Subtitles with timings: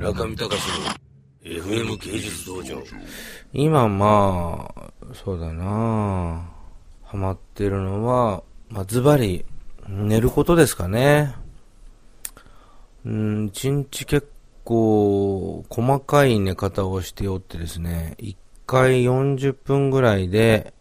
[0.00, 2.82] 中見隆の FM 芸術道場。
[3.52, 6.50] 今まあ、そうだな
[7.04, 9.44] ハマってるのは、まあ、ズバリ、
[9.86, 11.34] 寝ることですかね。
[13.04, 14.32] うん、一日結
[14.64, 18.36] 構、細かい寝方をしておってですね、1
[18.66, 20.72] 回40分ぐらいで、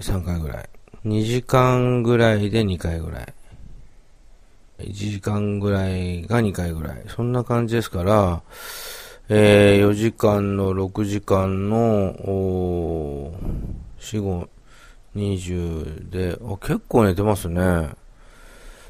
[0.00, 0.68] 3回ぐらい。
[1.06, 3.34] 2時間ぐらいで2回ぐらい。
[4.78, 7.04] 1時間ぐらいが2回ぐらい。
[7.08, 8.42] そんな感じですから、
[9.28, 11.76] えー、4時間の6時間の、
[12.28, 13.34] お
[14.00, 14.48] 4、5、
[15.16, 17.90] 20で、あ、結構寝てますね。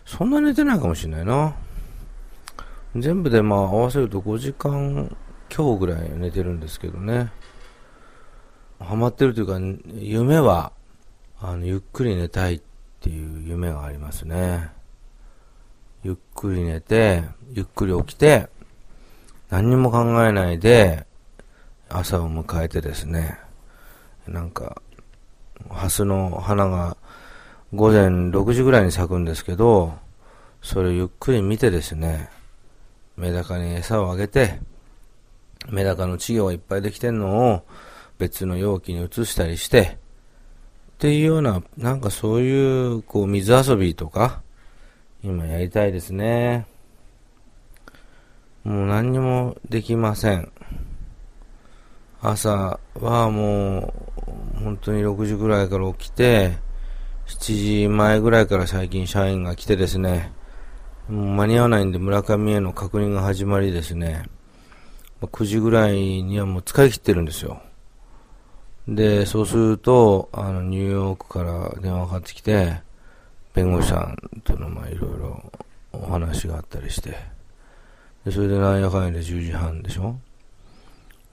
[0.04, 1.56] そんな寝てないかもしれないな。
[2.96, 5.14] 全部でまあ合わせると5時間
[5.54, 7.30] 今日ぐらい寝てるんですけどね。
[8.78, 9.58] ハマってるというか、
[9.96, 10.72] 夢は、
[11.40, 12.60] あの、ゆっくり寝たいっ
[13.00, 14.77] ていう夢がありますね。
[16.04, 18.48] ゆっくり寝て、ゆっくり起きて、
[19.50, 21.06] 何にも考えないで、
[21.88, 23.38] 朝を迎えてですね、
[24.26, 24.80] なんか、
[25.70, 26.96] ハスの花が
[27.74, 29.94] 午前6時ぐらいに咲くんですけど、
[30.62, 32.30] それをゆっくり見てですね、
[33.16, 34.60] メダカに餌をあげて、
[35.68, 37.62] メダカの稚魚がいっぱいできてんのを
[38.18, 39.98] 別の容器に移したりして、
[40.92, 44.42] っていうような、なんかそういう、こう、水遊びとか、
[45.22, 46.66] 今やりたいですね。
[48.62, 50.52] もう何にもできません。
[52.20, 53.94] 朝はも
[54.58, 56.58] う、本当に6時ぐらいから起きて、
[57.26, 60.32] 7時前ぐらいから最近社員が来てですね、
[61.08, 64.24] もう間に合わないんで村上への確認が始まりですね、
[65.20, 67.60] 9時ぐらいにはもう使い切ってるんですよ。
[68.86, 72.80] で、そうすると、あの、ニューヨークから電話かかってきて、
[73.58, 75.52] 弁護士さんとの、いろいろ
[75.92, 77.16] お話があったりして、
[78.24, 80.16] で、それでなんやかんやで10時半でしょ？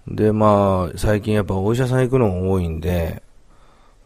[0.07, 3.21] で、まあ、最近やっぱお医者さん行くのが多いんで、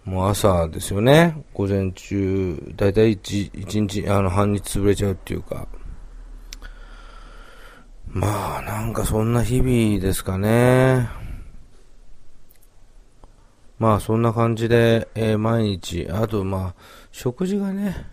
[0.04, 1.46] もう朝ですよね。
[1.54, 5.66] 午前中、だいたい一日、あの、半日潰れちゃうっていうか。
[8.06, 11.08] まあ、なんかそんな日々ですかね。
[13.80, 16.82] まあそんな感じで、えー、毎日、あとまあ、
[17.12, 18.08] 食事がね、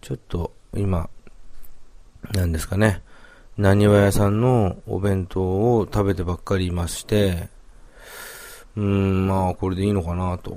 [0.00, 1.10] ちょっと今、
[2.32, 3.02] なんですかね、
[3.58, 7.48] 何わ屋さんのお弁当を食べてばっかりいまして、
[8.76, 10.56] うーん、まあこれでいいのかなと。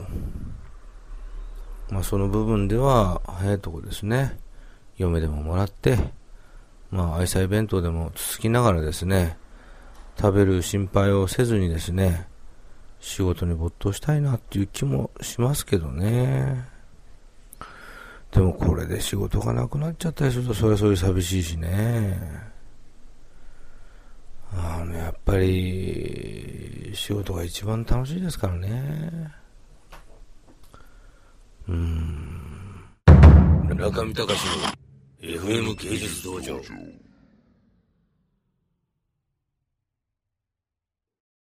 [1.90, 4.38] まあその部分では、早いとこですね、
[4.98, 5.98] 嫁でももらって、
[6.92, 9.38] まあ愛妻弁当でもつつきながらですね、
[10.22, 12.28] 食べる心配をせずにですね、
[13.06, 16.66] 仕事に没頭したいなっていう気もしますけどね。
[18.32, 22.20] でもこれで仕事がなくなっちゃったりすると、それはそれ寂しいしね。
[24.52, 29.32] あの、やっぱり、仕事が一番楽しいですからね。
[31.68, 32.86] うん。
[33.78, 34.40] 中見隆
[35.22, 36.60] の FM 芸術道場。